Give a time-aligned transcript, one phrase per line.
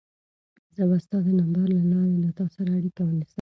[0.75, 3.29] زه به ستا د نمبر له لارې له تا سره اړیکه ونیسم.